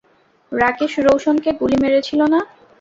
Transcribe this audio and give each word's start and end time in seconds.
রাকেশ 0.51 0.93
রৌশনকে 1.05 1.49
গুলি 1.59 1.77
মেরেছিলো 1.83 2.25
না? 2.33 2.39